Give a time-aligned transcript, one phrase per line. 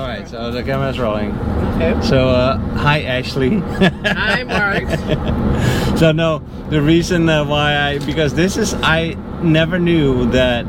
[0.00, 1.32] All right, so the camera's rolling.
[1.76, 1.94] Okay.
[2.00, 3.58] So, uh, hi Ashley.
[3.58, 4.88] Hi, Mark.
[5.98, 6.38] so no,
[6.70, 10.64] the reason uh, why I because this is I never knew that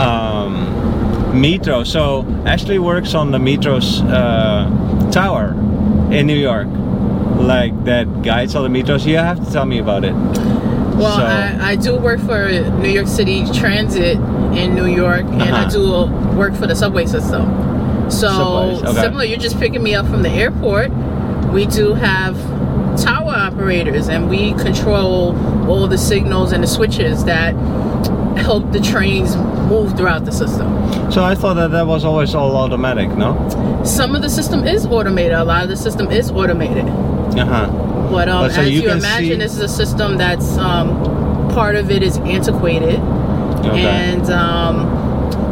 [0.00, 1.84] um, Metro.
[1.84, 5.50] So Ashley works on the Metro's uh, tower
[6.10, 6.68] in New York,
[7.36, 9.04] like that guides all the Metros.
[9.04, 10.14] You have to tell me about it.
[10.14, 12.48] Well, So- I, I do work for
[12.80, 14.16] New York City Transit
[14.56, 15.70] in New York, and I Uh-huh.
[15.70, 17.82] do work for the subway system.
[18.20, 19.00] So okay.
[19.00, 20.90] similar, you're just picking me up from the airport.
[21.52, 22.36] We do have
[23.02, 25.36] tower operators, and we control
[25.68, 27.54] all the signals and the switches that
[28.36, 30.68] help the trains move throughout the system.
[31.10, 33.82] So I thought that that was always all automatic, no?
[33.84, 35.32] Some of the system is automated.
[35.32, 36.84] A lot of the system is automated.
[36.86, 37.66] Uh huh.
[38.10, 40.56] But, um, But so as you you, can imagine, see- this is a system that's
[40.58, 43.86] um, part of it is antiquated, Okay.
[43.86, 44.86] and um,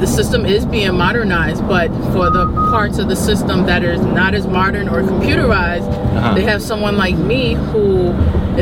[0.02, 1.62] the system is being modernized.
[1.68, 6.34] But for the parts of the system that is not as modern or computerized, Uh-huh.
[6.36, 7.86] they have someone like me who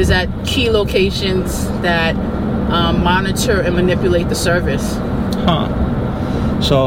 [0.03, 2.15] is at key locations that
[2.77, 4.87] um, monitor and manipulate the service.
[5.49, 5.67] Huh.
[6.61, 6.79] So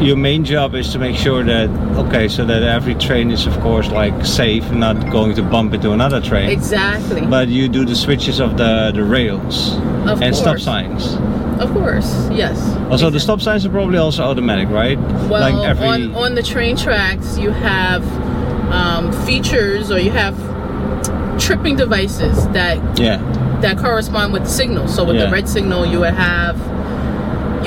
[0.00, 1.68] your main job is to make sure that
[2.06, 5.74] okay, so that every train is of course like safe, and not going to bump
[5.74, 6.48] into another train.
[6.48, 7.22] Exactly.
[7.26, 9.56] But you do the switches of the the rails
[10.06, 11.18] Of and stop signs.
[11.58, 12.58] Of course, yes.
[12.90, 14.98] Also, the stop signs are probably also automatic, right?
[15.28, 18.02] Well, like every on, on the train tracks, you have
[18.72, 20.36] um, features or you have
[21.40, 23.16] tripping devices that yeah.
[23.62, 24.88] that correspond with the signal.
[24.88, 25.26] So with Yeah.
[25.26, 26.56] the red signal, you would have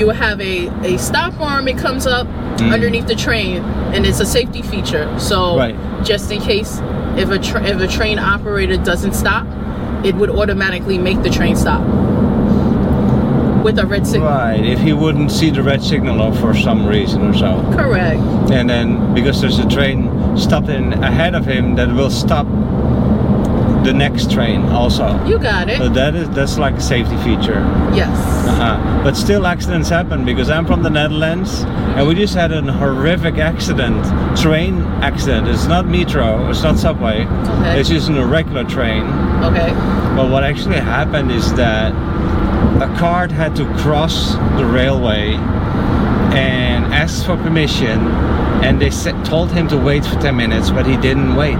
[0.00, 1.68] you would have a, a stop arm.
[1.68, 2.70] It comes up Mm.
[2.70, 3.62] underneath the train,
[3.94, 5.08] and it's a safety feature.
[5.18, 5.74] So Right.
[6.04, 6.80] just in case
[7.16, 9.46] if a tra- if a train operator doesn't stop,
[10.04, 11.80] it would automatically make the train stop
[13.62, 14.28] with a red signal.
[14.28, 14.64] Right.
[14.64, 18.20] If he wouldn't see the red signal or for some reason or so, Correct.
[18.50, 22.46] and then because there's a train stopped in ahead of him that will stop
[23.84, 25.22] the next train also.
[25.24, 25.78] You got it.
[25.78, 27.60] So that is that's like a safety feature.
[27.94, 28.08] yes.
[28.46, 29.02] Uh-huh.
[29.02, 31.62] But still, accidents happen because I'm from the Netherlands,
[31.96, 34.04] and we just had a horrific accident,
[34.38, 35.48] train accident.
[35.48, 37.80] It's not metro, it's not subway, Okay.
[37.80, 39.02] it's just a regular train.
[39.42, 39.72] Okay.
[40.14, 41.92] But what actually happened is that
[42.80, 45.34] a cart had to cross the railway
[46.34, 48.00] and asked for permission,
[48.64, 51.56] and they sa- told him to wait for 10 minutes, but he didn't wait.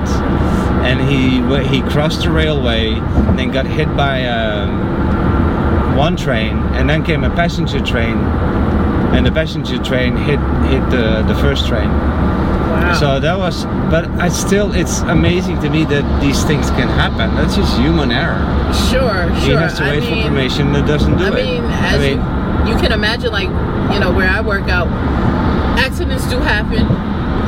[0.86, 6.88] And he he crossed the railway and then got hit by um, one train, and
[6.88, 8.16] then came a passenger train,
[9.14, 10.40] and the passenger train hit
[10.70, 11.90] hit the, the first train.
[12.92, 12.98] Wow.
[13.00, 17.34] So that was, but I still, it's amazing to me that these things can happen.
[17.36, 18.38] That's just human error.
[18.90, 19.34] sure, sure.
[19.40, 21.34] He has to I wait for mean, permission that doesn't do I it.
[21.34, 23.48] mean, as you, you can imagine, like
[23.92, 24.88] you know, where I work out,
[25.78, 26.86] accidents do happen.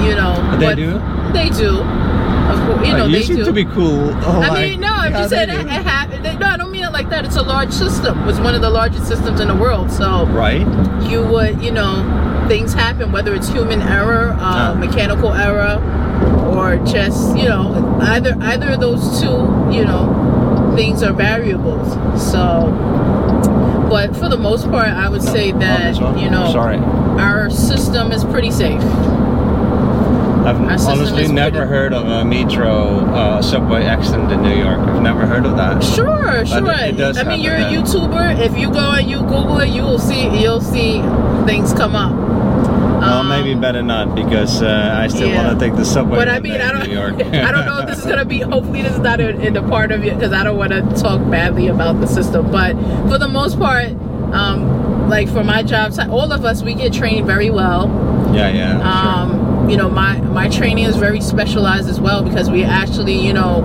[0.04, 0.92] You know, They but do?
[1.32, 1.80] They do.
[1.80, 3.44] Of course, you Oh, know, you they seem do.
[3.44, 4.10] to be cool.
[4.24, 6.22] Oh, I mean, no, I'm just saying it, it happened.
[6.40, 7.24] No, I don't mean it like that.
[7.24, 8.28] It's a large system.
[8.28, 9.90] It's one of the largest systems in the world.
[9.90, 10.66] So Right?
[11.08, 12.02] you would, you know,
[12.48, 14.74] things happen, whether it's human error, uh, Ah.
[14.78, 15.80] mechanical error,
[16.54, 21.96] or just, you know, either either of those two, you know, things are variables.
[22.16, 22.72] So,
[23.90, 26.46] but for the most part, I would say Oh, that, you know,
[27.18, 28.82] our system is pretty safe.
[30.46, 34.78] I've honestly never heard of a metro uh, subway accident in New York.
[34.78, 35.82] I've never heard of that.
[35.82, 36.58] Sure, sure.
[36.70, 37.60] it I mean, you're a.
[37.72, 38.38] YouTuber.
[38.38, 41.00] If you go and you Google it, you will see you'll see
[41.46, 42.12] things come up.
[43.04, 45.44] Well, Um, maybe better not because uh, I still yeah.
[45.44, 46.16] want to take the subway.
[46.16, 46.88] But I mean, I don't.
[46.88, 47.14] New York.
[47.48, 48.40] I don't know if this is gonna be.
[48.40, 50.82] Hopefully, this is not in, in the part of it because I don't want to
[51.02, 52.50] talk badly about the system.
[52.50, 52.72] But
[53.08, 53.88] for the most part,
[54.32, 57.88] um, like for my job, all of us we get trained very well.
[58.34, 58.72] yeah, yeah.
[58.78, 59.32] sure.
[59.34, 63.32] Um, you know, my my training is very specialized as well because we actually, you
[63.32, 63.62] know,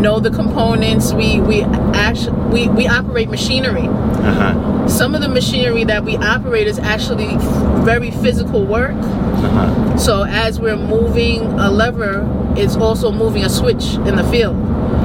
[0.00, 1.12] know the components.
[1.12, 3.88] We we actually we, we operate machinery.
[3.88, 4.88] Uh-huh.
[4.88, 7.36] Some of the machinery that we operate is actually
[7.84, 8.92] very physical work.
[8.92, 9.96] Uh-huh.
[9.96, 12.26] So as we're moving a lever,
[12.56, 14.56] it's also moving a switch in the field.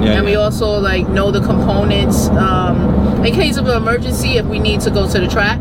[0.03, 2.27] Yeah, and we also like know the components.
[2.29, 5.59] Um, in case of an emergency, if we need to go to the track,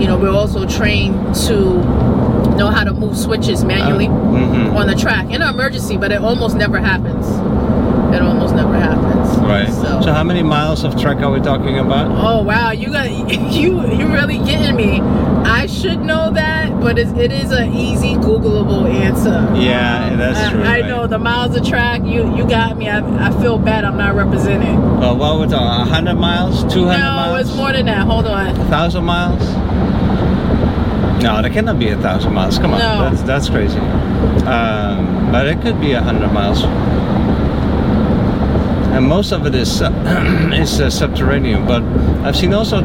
[0.00, 1.78] you know, we're also trained to
[2.56, 4.74] know how to move switches manually mhm.
[4.74, 7.26] on the track in an emergency, but it almost never happens.
[8.14, 9.38] It almost never happens.
[9.38, 9.68] Right.
[9.68, 10.02] So.
[10.02, 12.10] So how many miles of track are we talking about?
[12.10, 13.10] Oh wow, you got
[13.52, 15.00] you you really getting me.
[15.44, 19.30] I should know that, but it's, it is an easy Googleable answer.
[19.56, 20.86] Yeah, that's I, true, I right.
[20.86, 22.02] know the miles of track.
[22.04, 22.88] You you got me.
[22.88, 23.84] I, I feel bad.
[23.84, 24.80] I'm not representing.
[25.00, 26.62] Well, what we're talking, 100 miles?
[26.72, 27.40] 200 No, miles?
[27.48, 28.06] it's more than that.
[28.06, 28.56] Hold on.
[28.56, 29.40] 1,000 miles?
[31.22, 32.58] No, that cannot be a thousand miles.
[32.58, 33.10] Come on, No.
[33.10, 33.78] that's that's crazy.
[33.78, 36.62] Um, but it could be a hundred miles.
[39.02, 39.80] And most of it is
[40.52, 41.66] is uh, subterranean.
[41.66, 41.82] But
[42.24, 42.82] I've seen also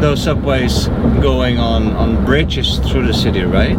[0.00, 0.88] those subways
[1.20, 3.76] going on on bridges through the city, right?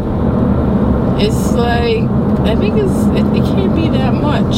[1.20, 2.06] It's like
[2.46, 4.54] I think it's it, it can't be that much.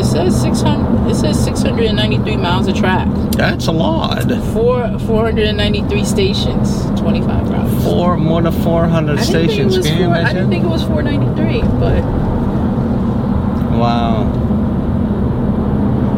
[0.00, 1.10] It says six hundred.
[1.10, 3.08] It says six hundred and ninety-three miles of track.
[3.32, 4.30] That's a lot.
[4.52, 6.84] Four four hundred and ninety-three stations.
[7.00, 7.82] Twenty-five routes.
[7.82, 9.86] Four more than four hundred I didn't think it stations.
[9.88, 12.35] Can you four, I didn't think it was four ninety-three, but
[13.78, 14.32] Wow.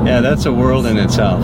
[0.07, 1.43] Yeah, that's a world in itself.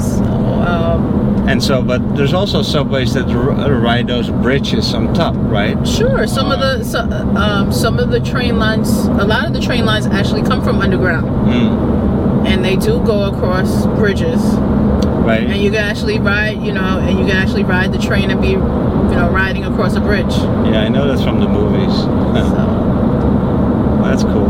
[0.00, 5.76] so um, And so, but there's also subways that ride those bridges on top, right?
[5.86, 6.26] sure.
[6.26, 7.00] Some of the so,
[7.36, 10.80] um, some of the train lines, a lot of the train lines actually come from
[10.80, 14.40] underground, Mm, and they do go across bridges.
[15.28, 15.42] Right.
[15.44, 18.40] and you can actually ride, you know, and you can actually ride the train and
[18.40, 20.34] be, you know, riding across a bridge.
[20.64, 21.92] Yeah, I know that's from the movies.
[22.48, 22.64] So
[24.08, 24.48] That's cool.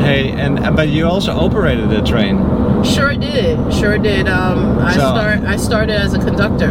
[0.00, 2.36] Hey, and but you also operated the train.
[2.84, 4.28] sure did, sure did.
[4.28, 6.70] Um, I So- start, I started as a conductor.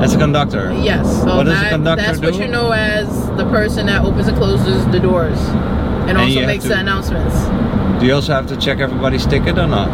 [0.00, 0.72] As a conductor.
[0.80, 1.06] Yes.
[1.22, 4.36] So What does a conductor that's what you know as the person that opens and
[4.36, 5.38] closes the doors,
[6.06, 7.34] and, And also makes to- the announcements.
[7.98, 9.88] Do you also have to check everybody's ticket or not?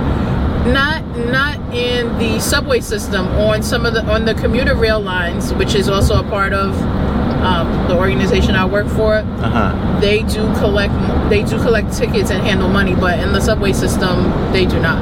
[0.66, 1.02] Not
[1.32, 5.74] not in the subway system on some of the on the commuter rail lines, which
[5.74, 6.74] is also a part of
[7.42, 9.14] um, the organization I work for.
[9.16, 10.00] Uh huh.
[10.00, 10.94] They do collect
[11.30, 15.00] they do collect tickets and handle money, but in the subway system they do not.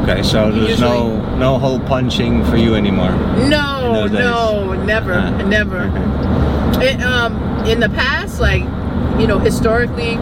[0.00, 3.12] Okay, so there's no no hole punching for you anymore.
[3.48, 4.20] No, In those days.
[4.20, 5.30] no, never, Ah.
[5.42, 5.82] never.
[6.82, 7.36] It, um,
[7.66, 8.62] in the past, like
[9.20, 10.16] you know, historically,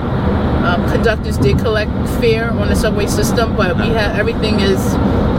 [0.64, 4.78] um, conductors did collect fare on the subway system, but we have everything is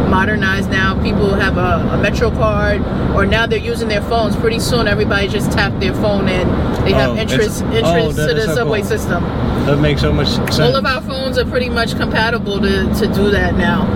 [0.10, 1.02] modernized now.
[1.02, 2.82] People have a, a Metro card,
[3.16, 4.36] or now they're using their phones.
[4.36, 6.50] Pretty soon, everybody just tap their phone and
[6.86, 8.90] they have Oh, interest oh, interest to the subway cool.
[8.90, 9.24] system.
[9.66, 10.60] That makes so much sense.
[10.60, 13.88] All of our phones are pretty much compatible to, to do that now.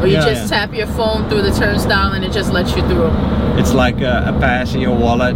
[0.00, 0.60] Or you Yeah, just yeah.
[0.66, 3.10] tap your phone through the turnstile and it just lets you through.
[3.58, 5.34] It's like a, a pass in your wallet,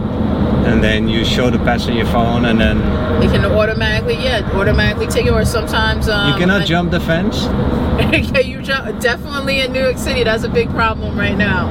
[0.67, 2.79] and then you show the pass on your phone, and then
[3.23, 5.33] It can automatically, yeah, automatically take it.
[5.33, 7.45] Or sometimes um, you cannot I- jump the fence.
[8.33, 9.01] yeah, you jump.
[9.01, 11.69] Definitely in New York City, that's a big problem right now.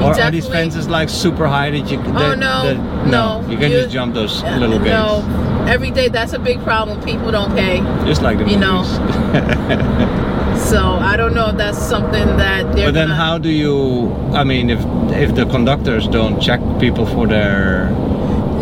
[0.00, 1.98] You Or are these fences like super high that you?
[1.98, 5.90] Oh that- no, that- no, You can You- just jump those little gates, No, every
[5.90, 7.00] day that's a big problem.
[7.02, 8.82] People don't pay, just like the you know,
[10.56, 10.80] so
[11.10, 12.86] I don't know if that's something that they're.
[12.88, 14.10] but then, how do you?
[14.32, 14.80] I mean, if
[15.12, 17.90] if the conductors don't check people for their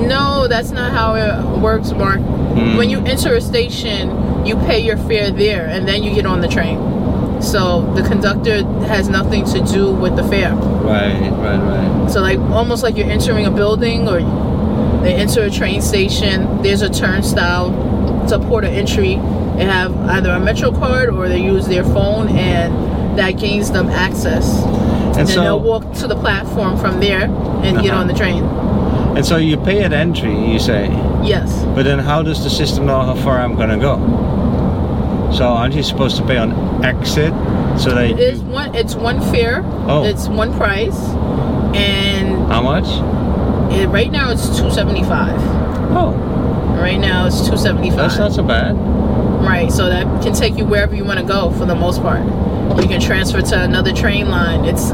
[0.07, 2.21] No, that's not how it works, Mark.
[2.21, 2.77] Hmm.
[2.77, 6.41] When you enter a station, you pay your fare there, and then you get on
[6.41, 6.79] the train.
[7.43, 10.55] So the conductor has nothing to do with the fare.
[10.55, 12.11] right, right, right.
[12.11, 14.21] So like almost like you're entering a building or
[15.03, 16.63] they enter a train station.
[16.63, 18.23] There's a turnstile.
[18.25, 19.15] It's a port of entry.
[19.57, 23.89] They have either a Metro card or they use their phone, and that gains them
[23.89, 24.47] access.
[24.63, 27.23] And, And then so- they'll walk to the platform from there
[27.65, 28.01] and get Uh-huh.
[28.01, 28.43] on the train.
[29.17, 30.87] And so you pay at entry, you say.
[31.23, 31.65] Yes.
[31.75, 33.97] But then how does the system know how far I'm gonna go?
[35.33, 37.33] So aren't you supposed to pay on exit
[37.79, 38.75] so that It is one.
[38.75, 39.63] It's one fare.
[39.87, 40.05] Oh.
[40.05, 40.99] It's one price,
[41.75, 42.87] and how much?
[43.73, 45.39] it, right now it's two seventy five.
[45.93, 46.13] Oh,
[46.81, 48.75] Right now it's 275 that's not so bad.
[49.45, 52.25] Right, so that can take you wherever you want to go for the most part.
[52.81, 54.65] You can transfer to another train line.
[54.65, 54.91] It's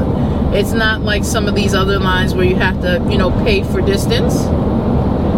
[0.53, 3.63] it's not like some of these other lines where you have to, you know, pay
[3.63, 4.33] for distance.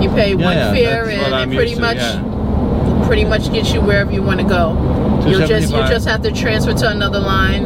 [0.03, 3.03] You pay one yeah, fare and it pretty to, much yeah.
[3.05, 4.73] pretty much gets you wherever you want to go.
[5.27, 7.63] You'll just you just have to transfer to another line.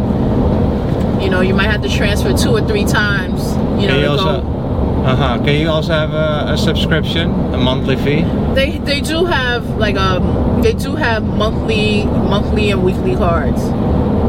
[1.21, 3.51] You know, you might have to transfer two or three times.
[3.79, 4.47] You know, Can you to also, go.
[5.05, 5.37] uh huh.
[5.43, 8.23] Can you also have a, a subscription, a monthly fee?
[8.55, 13.61] They they do have like um they do have monthly monthly and weekly cards.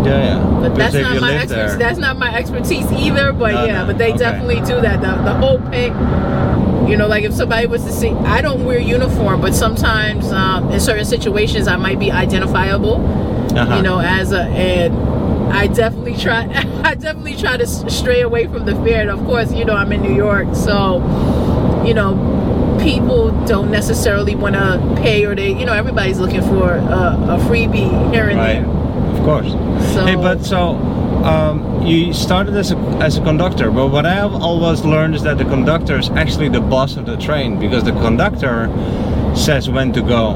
[0.04, 0.60] Yeah, yeah.
[0.60, 1.70] But that's not my expertise.
[1.70, 3.32] there, That's not my expertise either.
[3.32, 4.18] But No, yeah, no, but they okay.
[4.18, 5.00] definitely do that.
[5.00, 5.88] The, the whole pay.
[6.88, 10.70] You know, like if somebody was to see, I don't wear uniform, but sometimes um,
[10.70, 12.96] in certain situations I might be identifiable.
[13.56, 13.76] uh-huh.
[13.76, 14.94] You know, as a and
[15.52, 16.42] I definitely try.
[16.84, 19.00] I definitely try to stray away from the fear.
[19.00, 21.00] And of course, you know, I'm in New York, so
[21.86, 26.74] you know, people don't necessarily want to pay, or they, you know, everybody's looking for
[26.74, 28.73] a, a freebie here and right, there.
[29.24, 29.52] Of course.
[29.94, 30.76] So, Hey, but so
[31.24, 35.38] um, you started as a as a conductor, but what I've always learned is that
[35.38, 38.68] the conductor is actually the boss of the train because the conductor
[39.34, 40.34] says when to go,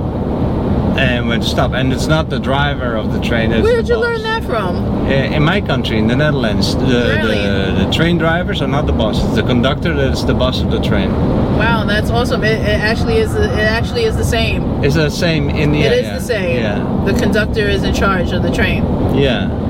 [0.99, 1.73] and when to stop.
[1.73, 3.51] And it's not the driver of the train.
[3.51, 4.05] Where did you boss.
[4.05, 5.07] learn that from?
[5.09, 7.37] In my country, in the Netherlands, the, Really?
[7.39, 9.23] the, the train drivers are not the boss.
[9.25, 11.11] It's the conductor that is the boss of the train.
[11.59, 12.45] Wow, that's awesome.
[12.45, 13.35] It, it actually is.
[13.35, 14.63] It actually is the same.
[14.85, 16.57] It's the same in the it is yeah, the same.
[16.57, 18.85] Yeah, The conductor is in charge of the train.
[19.17, 19.67] yeah.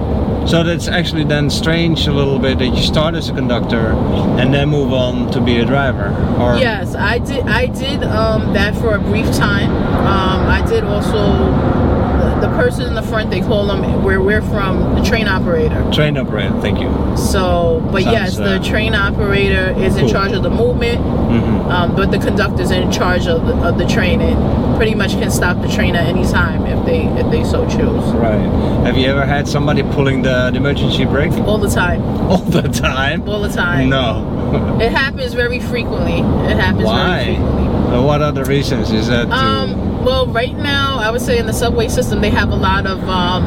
[0.47, 3.93] So that's actually then strange a little bit that you start as a conductor
[4.39, 6.09] and then move on to be a driver.
[6.41, 7.47] Or Yes, I did.
[7.47, 9.71] I did um, that for a brief time.
[9.71, 11.89] Um, I did also.
[12.19, 15.89] The, the person in the front, they call them where we're from, the train operator.
[15.93, 16.61] train operator.
[16.61, 16.89] Thank you.
[17.17, 21.59] So, but Sounds, yes, the uh, train operator is in charge of the movement, hmm
[21.69, 24.37] um, but the conductor is in charge of the, of the train and
[24.79, 28.05] pretty much can stop the train at any time if they if they so choose.
[28.15, 28.39] Right.
[28.87, 32.63] Have you ever had somebody pulling the, the emergency brake All the time, all the
[32.63, 33.29] time?
[33.29, 33.89] all the time.
[33.91, 34.37] No.
[34.81, 36.21] It happens very frequently.
[36.51, 37.25] It happens Why?
[37.25, 38.01] very frequently.
[38.09, 39.27] What other reasons is that?
[39.27, 42.57] To, Um, well, right now, I would say in the subway system, they have a
[42.57, 43.43] lot of, um,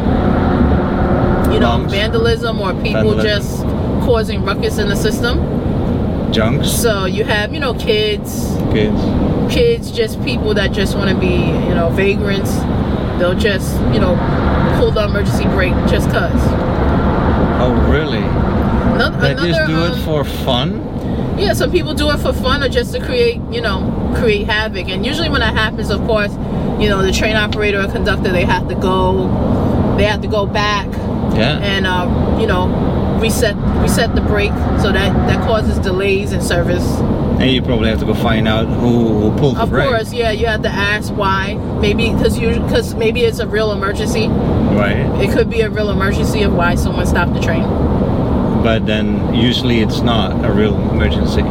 [1.54, 3.24] you know, vandalism or people Vandalism.
[3.26, 3.64] just
[4.06, 5.40] causing ruckus in the system.
[6.32, 9.54] Junks, So you have, you know, kids, kids.
[9.54, 12.54] kids, just people that just want to be, you know, vagrants.
[13.20, 14.16] They'll just, you know,
[14.80, 16.32] pull the emergency brake just cause.
[17.62, 18.18] Oh, really?
[18.96, 21.38] Another, They just another, do it um, for fun?
[21.38, 24.90] Yeah, some people do it for fun or just to create, you know, create havoc.
[24.90, 26.32] And usually when that happens, of course,
[26.80, 29.28] you know, the train operator or conductor, they have to go,
[29.98, 30.88] they have to go back
[31.36, 31.60] Yeah.
[31.60, 32.68] and, um, you know,
[33.22, 34.52] reset reset the brake.
[34.82, 36.86] So that that causes delays in service.
[37.40, 39.88] And you probably have to go find out who, who pulled the Of brake.
[39.88, 41.56] course, yeah, you have to ask why.
[41.82, 44.28] Maybe because you because maybe it's a real emergency.
[44.28, 45.06] Right.
[45.24, 47.64] It could be a real emergency of why someone stopped the train.
[48.64, 51.42] But then usually it's not a real emergency.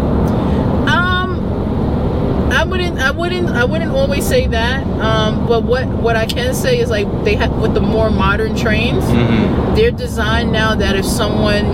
[2.70, 4.86] I wouldn't, I wouldn't, I wouldn't always say that.
[5.00, 8.54] Um, but what what I can say is like they have with the more modern
[8.56, 11.64] trains, hmm they're designed now that if someone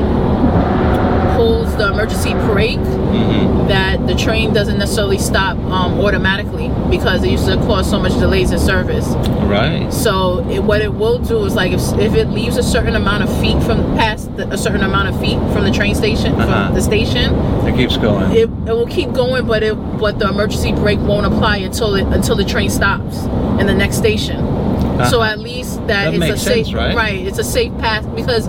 [1.78, 7.46] the emergency brake, hmm that the train doesn't necessarily stop um, automatically because it used
[7.46, 9.04] to cause so much delays in service.
[9.42, 9.92] Right.
[9.92, 13.24] So it, what it will do is like if, if it leaves a certain amount
[13.24, 16.66] of feet from past the, a certain amount of feet from the train station Uh-huh.
[16.66, 17.34] from the station,
[17.66, 18.30] It keeps going.
[18.30, 22.06] it, it will keep going, but it but the emergency brake won't apply until it
[22.14, 23.24] until the train stops
[23.60, 24.36] in the next station.
[25.10, 25.22] So Uh-huh.
[25.24, 27.16] at least that, That it's a makes safe sense, right?
[27.26, 28.46] It's a safe path because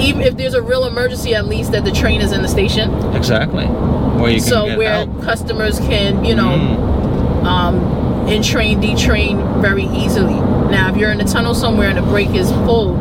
[0.00, 2.90] even if there's a real emergency, at least that the train is in the station.
[3.14, 3.64] exactly.
[3.66, 5.22] Where you can So where help.
[5.22, 7.44] customers can you know Mm.
[7.46, 10.34] um, entrain, detrain very easily.
[10.70, 12.96] Now, if you're in a tunnel somewhere and the brake is pulled,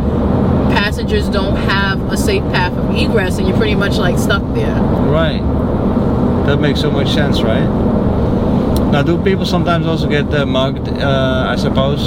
[0.72, 4.74] passengers don't have a safe path of egress, and you're pretty much like stuck there.
[5.22, 5.42] Right.
[6.48, 7.68] That makes so much sense, right?
[8.92, 10.88] Now, do people sometimes also get uh, mugged?
[10.88, 12.02] Uh, I suppose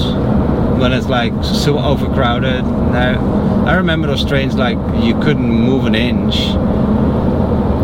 [0.82, 2.64] when it's like so overcrowded.
[2.64, 6.36] Now, I remember those trains like you couldn't move an inch,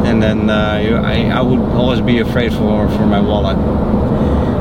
[0.05, 3.57] and then uh, you, I, I would always be afraid for for my wallet.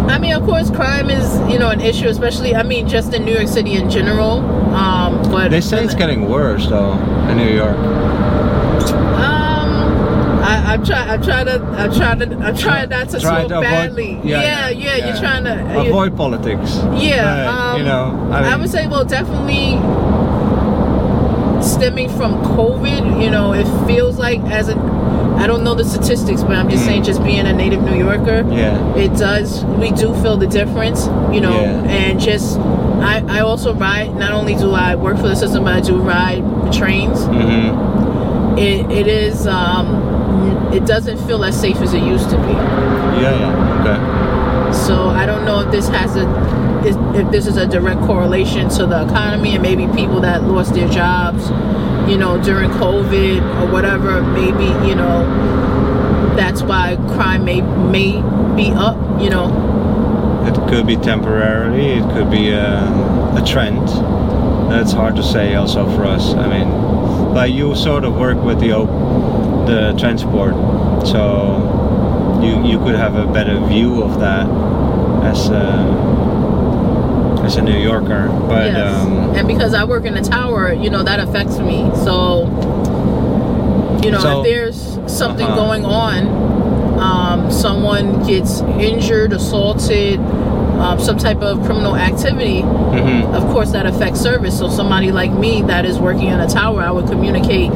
[0.08, 3.26] I mean, of course, crime is you know an issue, especially I mean just in
[3.26, 4.46] New York City in general.
[4.76, 6.94] Um, but They say it's getting worse though
[7.30, 7.78] in New York.
[10.48, 11.10] I, I'm trying.
[11.10, 11.64] I'm trying to.
[11.64, 12.26] I'm trying to.
[12.38, 14.14] I'm trying not to Try to badly.
[14.24, 15.08] yeah, Yeah, yeah, yeah, yeah.
[15.08, 16.76] You're trying to Avoid politics.
[16.96, 19.78] Yeah, But, um, you know, I, I, would say, well, definitely
[21.62, 23.22] stemming from COVID.
[23.24, 24.76] You know, it feels like as a.
[25.38, 26.88] I don't know the statistics, but I'm just Mhm.
[26.88, 28.76] saying, just being a native New Yorker, Yeah.
[28.96, 29.64] it does.
[29.66, 31.08] We do feel the difference.
[31.32, 31.84] You know, Yeah.
[31.98, 32.58] and just.
[33.00, 34.16] I, I also ride.
[34.16, 37.24] Not only do I work for the system, but I do ride the trains.
[37.26, 39.46] hmm It, it is.
[39.46, 40.16] Um,
[40.74, 42.54] it doesn't feel as safe as it used to be.
[43.22, 43.82] Yeah, yeah.
[43.82, 44.74] Okay.
[44.74, 46.28] So I don't know if this has a
[46.86, 50.74] if, if this is a direct correlation to the economy and maybe people that lost
[50.74, 51.50] their jobs,
[52.10, 54.22] you know, during COVID or whatever.
[54.22, 55.26] Maybe you know
[56.36, 58.22] that's why crime may may
[58.56, 58.98] be up.
[59.22, 61.94] You know, It could be temporarily.
[62.00, 62.84] It could be a,
[63.36, 63.88] a trend.
[64.72, 65.56] That's hard to say.
[65.56, 66.34] Also for us.
[66.34, 70.54] I mean, but you sort of work with the op- the transport,
[71.08, 74.48] so you you could have a better view of that
[75.26, 78.28] as a, as a New Yorker.
[78.48, 79.06] But yes.
[79.06, 81.90] um, and because I work in the tower, you know that affects me.
[82.06, 82.46] So
[84.04, 85.56] you know So- if there's something Uh-huh.
[85.56, 86.57] going on,
[87.00, 90.20] um, someone gets injured, assaulted.
[90.78, 94.56] um, some type of criminal activity, hmm of course that affects service.
[94.60, 97.72] So somebody like me that is working in a tower, I would communicate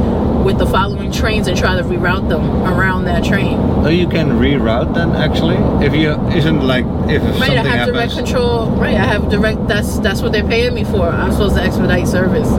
[0.46, 3.58] with the following trains and try to reroute them around that train.
[3.84, 7.88] So you can reroute then actually if you isn't like if Right, I something have
[7.88, 8.30] direct happens.
[8.32, 8.70] control.
[8.72, 9.68] Right, I have direct.
[9.68, 11.08] That's that's what they're paying me for.
[11.10, 12.50] I'm supposed to expedite service.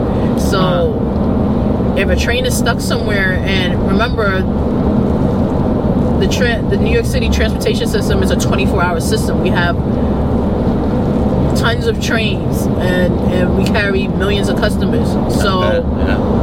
[0.51, 0.99] So
[1.97, 4.43] if a train is stuck somewhere, and remember,
[6.23, 9.43] the tra- the New York City transportation system is a 24-hour system.
[9.43, 9.77] We have
[11.59, 15.09] tons of trains, and and we carry millions of customers.
[15.41, 15.61] So.
[16.07, 16.43] yeah.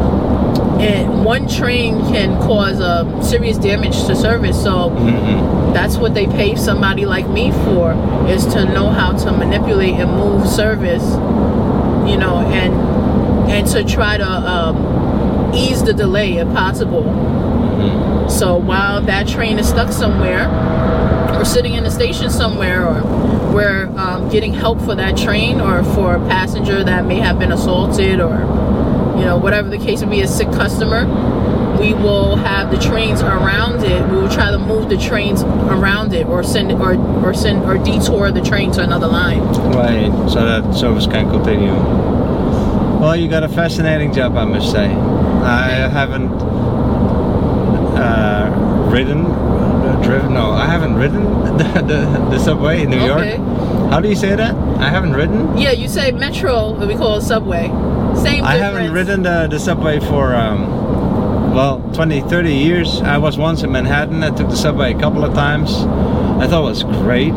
[0.79, 4.61] And one train can cause uh, serious damage to service.
[4.63, 7.93] So hmm that's what they pay somebody like me for
[8.27, 11.03] is to know how to manipulate and move service
[12.09, 12.73] you know and
[13.51, 19.59] and to try to um, ease the delay if possible hmm so while that train
[19.59, 20.47] is stuck somewhere
[21.37, 23.01] or sitting in the station somewhere or
[23.53, 27.51] we're um, getting help for that train or for a passenger that may have been
[27.51, 28.39] assaulted or
[29.17, 31.05] you know whatever the case may be a sick customer
[31.79, 36.13] we will have the trains around it we will try to move the trains around
[36.13, 36.95] it or send or
[37.25, 39.39] or send or detour the train to another line
[39.79, 41.71] Right, so that service can continue.
[42.99, 44.87] Well, you got a fascinating job, I must say.
[44.87, 46.27] I haven't
[48.99, 50.33] ridden, uh, driven.
[50.33, 51.23] No, I haven't ridden
[51.57, 51.99] the, the,
[52.31, 53.37] the subway in New Okay.
[53.37, 53.91] York.
[53.91, 54.53] How do you say that?
[54.79, 55.57] I haven't ridden.
[55.57, 58.59] yeah you say metro but we call it subway same I difference.
[58.61, 60.59] haven't ridden the, the subway for um,
[61.53, 63.01] well 20, 30 years.
[63.01, 64.23] I was once in Manhattan.
[64.23, 65.69] I took the subway a couple of times.
[66.43, 67.31] I thought it was great,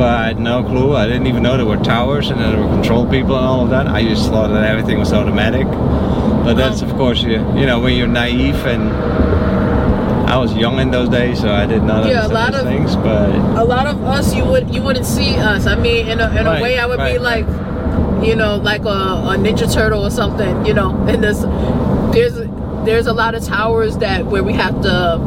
[0.00, 0.94] but I had no clue.
[0.96, 3.70] I didn't even know there were towers and there were control people and all of
[3.70, 3.86] that.
[3.86, 5.66] I just thought that everything was automatic.
[6.46, 8.82] But that's of course you you know when you're naive and
[10.26, 12.62] I was young in those days, so I didn't know Yeah, a those lot of-
[12.62, 12.96] things.
[12.96, 13.30] But
[13.60, 16.46] a lot of us you would you wouldn't see us i mean in a, in
[16.46, 17.46] a Right, way i would be like
[18.26, 21.40] you know like a, a ninja turtle or something you know and there's
[22.14, 22.34] there's
[22.84, 25.18] there's a lot of towers that where we have to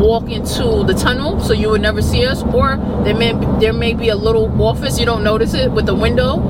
[0.00, 3.92] walk into the tunnel so you would never see us or there may there may
[3.92, 6.40] be a little office you don't notice it with the window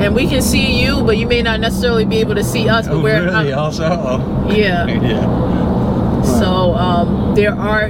[0.00, 2.86] and we can see you but you may not necessarily be able to see us
[2.88, 3.84] but oh, we're really also.
[4.50, 6.22] Yeah yeah.
[6.22, 7.88] so um, there are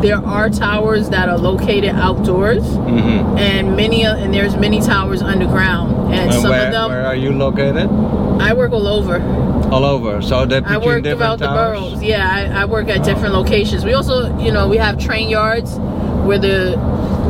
[0.00, 6.12] there are towers that are located outdoors hmm and many and there's many towers underground.
[6.14, 7.88] And And some where, of them where are you located?
[8.40, 9.20] i work all over.
[9.70, 10.20] All over.
[10.22, 12.02] So put i work throughout the boroughs.
[12.02, 13.84] yeah I, I work at different locations.
[13.84, 15.76] We also you know we have train yards
[16.26, 16.76] where the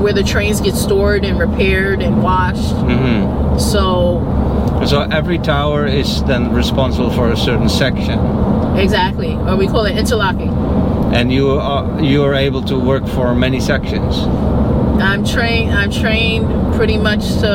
[0.03, 2.73] where the trains get stored and repaired and washed.
[2.75, 4.21] Hmm so
[4.87, 8.19] So every tower is then responsible for a certain section,
[8.77, 9.33] exactly.
[9.49, 10.51] Or we call it interlocking
[11.15, 14.17] and you are you are able to work for many sections.
[15.11, 17.51] i'm trained i'm trained pretty much to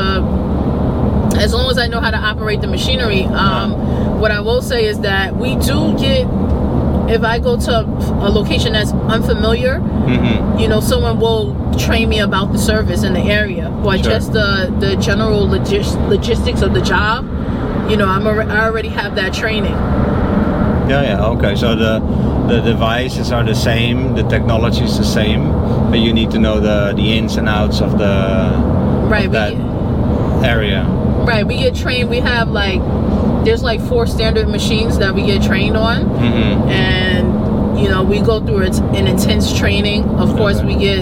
[1.38, 3.72] as long as i know how to operate the machinery um,
[4.20, 6.26] what i will say is that we do get
[7.10, 7.72] if i go to
[8.28, 11.46] a location that's unfamiliar hmm you know someone will
[11.78, 14.12] train me about the service in the area but Sure.
[14.14, 17.24] just the the general logis- logistics of the job
[17.90, 19.78] you know i'm alre- i already have that training
[20.90, 21.26] Yeah, yeah.
[21.34, 21.56] Okay.
[21.56, 21.94] So the
[22.50, 25.52] the devices are the same, the technology is the same,
[25.92, 28.52] but you need to know the the ins and outs of the
[29.10, 30.84] right of that get, area.
[31.26, 32.80] right we get trained we have like
[33.46, 38.20] there's like four standard machines that we get trained on hmm and you know we
[38.22, 40.68] go through it- an intense training of course Okay.
[40.68, 41.00] we get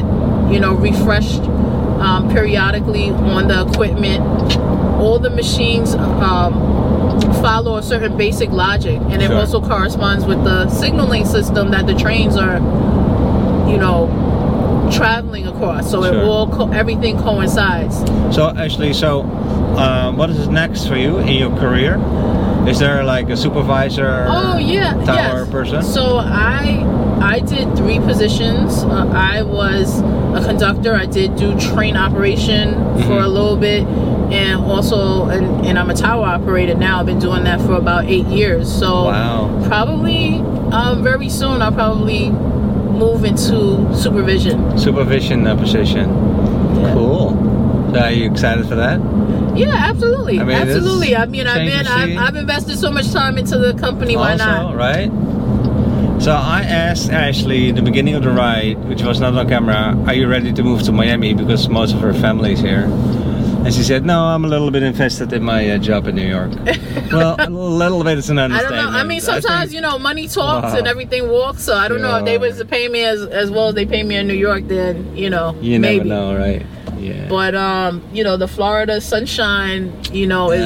[0.54, 1.42] you know refreshed
[2.00, 4.22] um, periodically on the equipment
[5.02, 6.54] all the machines um,
[7.41, 9.36] follow a certain basic logic and it Sure.
[9.38, 12.58] also corresponds with the signaling system that the trains are
[13.69, 14.10] you know
[14.91, 16.23] traveling across so it Sure.
[16.23, 17.97] all co- everything coincides
[18.36, 19.21] So actually, so
[19.77, 21.95] uh, what is next for you in your career?
[22.67, 24.25] Is there like a supervisor?
[24.27, 25.49] Oh yeah, tower yes.
[25.49, 25.82] person?
[25.84, 26.84] So I
[27.21, 28.84] I did three positions.
[28.84, 30.01] Uh, I was
[30.36, 30.93] a conductor.
[30.93, 33.24] I did do train operation for Mhm.
[33.26, 33.84] a little bit,
[34.32, 37.00] and also and, and I'm a tower operator now.
[37.00, 38.72] I've been doing that for about eight years.
[38.72, 39.50] So Wow.
[39.68, 44.78] probably um, very soon I'll probably move into supervision.
[44.78, 46.10] Supervision uh, position.
[46.82, 46.94] Yeah.
[46.94, 47.92] Cool.
[47.94, 49.00] So are you excited for that?
[49.56, 51.16] Yeah, absolutely, I mean, absolutely.
[51.16, 52.18] I mean, I've been I've.
[52.18, 54.16] I've invested so much time into the company.
[54.16, 54.76] Why also, not?
[54.76, 55.10] right?
[56.19, 59.95] So I asked Ashley in the beginning of the ride, which was not on camera,
[60.08, 62.84] are you ready to move to Miami because most of her family is here?
[63.63, 66.27] And she said, no, I'm a little bit invested in my uh, job in New
[66.27, 66.51] York.
[67.12, 68.82] well, a little bit is an I understatement.
[68.84, 68.99] don't know.
[68.99, 70.77] I mean, sometimes think- you know, money talks Wow.
[70.77, 71.63] and everything walks.
[71.63, 73.86] So I don't know if they was to pay me as as well as they
[73.86, 74.67] pay me in New York.
[74.67, 76.10] Then you know, You maybe.
[76.10, 76.65] never know, right?
[76.97, 77.27] Yeah.
[77.30, 80.62] But um, you know, the Florida sunshine, you know, is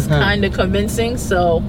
[0.00, 0.18] is Uh-huh.
[0.20, 1.16] kind of convincing.
[1.18, 1.60] So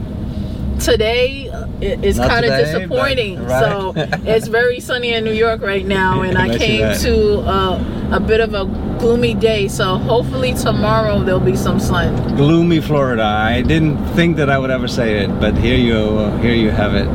[0.83, 3.37] today uh, it, it's kind of disappointing.
[3.43, 3.93] but- So
[4.25, 8.39] it's very sunny in New York right now, and I came to uh, a bit
[8.39, 8.65] of a
[8.99, 9.67] gloomy day.
[9.67, 12.35] So hopefully tomorrow there'll be some sun.
[12.35, 13.23] gloomy Florida.
[13.23, 16.93] I didn't think that I would ever say it, but here you here you have
[16.95, 17.07] it.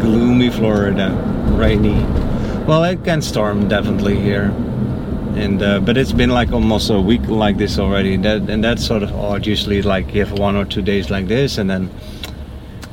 [0.00, 1.10] Gloomy Florida,
[1.56, 2.04] rainy.
[2.66, 4.52] Well, it can storm definitely here,
[5.36, 8.16] and uh, but it's been like almost a week like this already.
[8.16, 9.46] That and that's sort of odd.
[9.46, 11.90] Usually, like you have one or two days like this, and then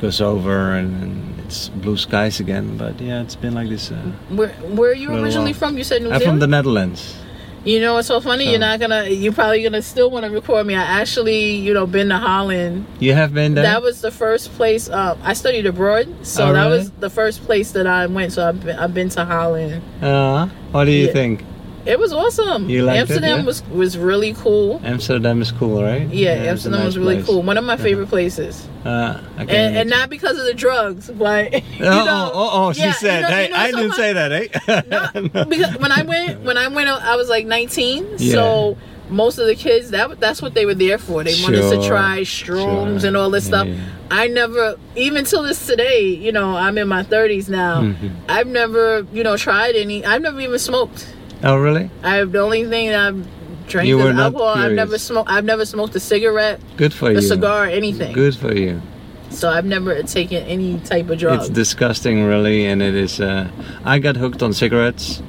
[0.03, 2.75] goes over, and, and it's blue skies again.
[2.77, 3.89] But yeah, it's been like this.
[3.91, 3.95] Uh,
[4.29, 5.71] Where where are you originally while.
[5.71, 5.77] from?
[5.79, 6.35] You said New I'm Zealand.
[6.35, 7.15] from the Netherlands.
[7.63, 8.43] You know it's so funny?
[8.43, 9.05] So- You're not gonna.
[9.07, 10.75] You're probably gonna still want to record me.
[10.75, 12.85] I actually, you know, been to Holland.
[12.99, 13.63] You have been there.
[13.63, 14.89] That was the first place.
[14.89, 16.77] Um, I studied abroad, so Oh, that really?
[16.79, 18.33] was the first place that I went.
[18.33, 19.81] So I've been, I've been to Holland.
[20.03, 21.13] Uh, what do you Yeah.
[21.13, 21.45] think?
[21.85, 22.69] It was awesome.
[22.69, 23.45] You liked it, Amsterdam yeah?
[23.45, 24.79] was was really cool.
[24.83, 26.07] Amsterdam is cool, right?
[26.09, 27.25] Yeah, a Amsterdam nice was really place.
[27.25, 27.43] cool.
[27.43, 31.61] One of my favorite places, Uh, and, and not because of the drugs, but you
[31.81, 33.93] Oh, know, oh, oh, she yeah, you said, know- you hey, know I so didn't
[33.95, 35.21] say that, eh?
[35.33, 38.07] No, because when I went, when I went, I was like 19.
[38.17, 38.31] Yeah.
[38.33, 38.77] So
[39.09, 41.23] most of the kids, that that's what they were there for.
[41.23, 43.07] They wanted to try shrooms sure.
[43.09, 43.67] and all this stuff.
[43.67, 43.75] Yeah.
[44.09, 47.81] I never, even till this today, you know, I'm in my 30s now.
[47.81, 48.11] Mhm.
[48.29, 50.05] I've never, you know, tried any.
[50.05, 51.07] I've never even smoked.
[51.43, 51.89] Oh, really?
[52.03, 53.27] I have the only thing that I've
[53.67, 54.47] drank You is alcohol.
[54.47, 55.29] I've never smoked.
[55.29, 57.17] I've never smoked a cigarette, Good for a you.
[57.17, 58.13] A cigar, or anything.
[58.13, 58.81] Good for you.
[59.29, 61.39] So I've never taken any type of drug.
[61.39, 63.19] It's disgusting, really, and it is.
[63.19, 63.49] Uh,
[63.83, 65.21] I got hooked on cigarettes,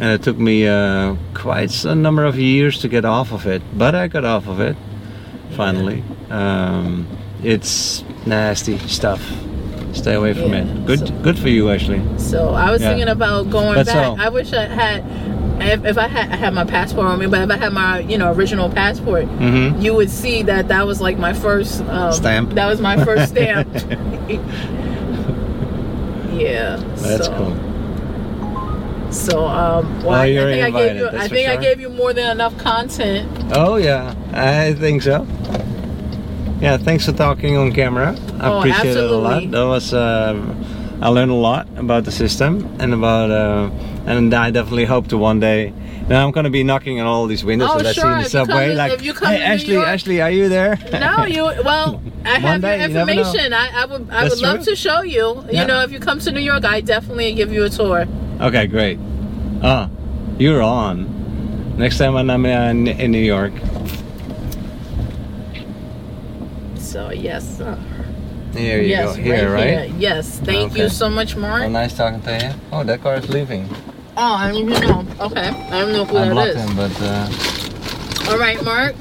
[0.00, 3.62] and it took me uh, quite a number of years to get off of it,
[3.76, 4.76] but I got off of it
[5.50, 6.02] finally.
[6.30, 7.06] Um,
[7.44, 9.20] it's nasty stuff.
[9.92, 10.86] Stay away from Yeah, it.
[10.86, 12.00] Good, so- good for you, Ashley.
[12.16, 12.88] So I was Yeah.
[12.88, 14.06] thinking about going That's back.
[14.08, 14.16] all.
[14.18, 15.04] I wish I had,
[15.68, 18.00] if, if I had, I had my passport on me, but if I had my,
[18.00, 19.80] you know, original passport, Mm-hmm.
[19.80, 22.50] you would see that that was like my first um, Stamp.
[22.54, 23.68] That was my first stamp.
[26.32, 26.76] yeah.
[26.96, 27.56] That's so, cool.
[29.12, 31.80] So, um, well, Well, I, I think I gave invited, you, I think I gave
[31.80, 33.28] you more than enough content.
[33.54, 35.26] Oh yeah, I think so.
[36.60, 38.16] Yeah, thanks for talking on camera.
[38.40, 39.32] I Oh, appreciate it a lot.
[39.42, 39.46] absolutely.
[39.50, 40.34] That was uh,
[41.02, 43.70] I learned a lot about the system and about uh,
[44.06, 45.72] and I definitely hope to one day.
[46.08, 48.16] Now I'm gonna be knocking on all these windows Oh, that I see sure, in
[48.18, 48.68] the you subway.
[48.68, 50.78] to- like, you hey Ashley, York- Ashley, are you there?
[50.92, 51.42] No, you.
[51.64, 53.52] Well, I have day, your you information.
[53.52, 54.02] I, I would.
[54.10, 54.64] I That's would love true.
[54.66, 55.44] to show you.
[55.50, 55.62] Yeah.
[55.62, 58.06] You know, if you come to New York, I definitely give you a tour.
[58.40, 58.98] okay, great.
[59.62, 59.88] Ah,
[60.38, 61.08] you're on.
[61.78, 63.52] Next time when I'm in, in New York.
[66.76, 67.60] So yes.
[67.60, 67.76] Uh,
[68.52, 69.22] Here you yes, go.
[69.22, 69.88] Here, right?
[69.88, 69.96] here.
[69.98, 70.38] Yes.
[70.40, 71.68] Thank you so much, Mark.
[71.70, 72.60] Nice talking to you.
[72.72, 73.68] Oh, that car is leaving.
[74.16, 75.06] Oh, I don't even know.
[75.20, 76.56] Okay, I don't know who I that is.
[76.56, 78.94] him, but uh, All right, Mark.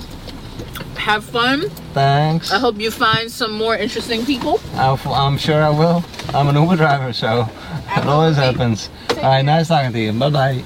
[0.96, 1.68] Have fun.
[1.94, 2.52] thanks.
[2.52, 4.62] I hope you find some more interesting people.
[4.76, 6.04] I'll, I'm sure I will.
[6.34, 7.50] I'm an Uber driver, so
[7.98, 8.90] it always happens.
[9.18, 10.14] All right, nice talking to you.
[10.14, 10.64] Bye bye.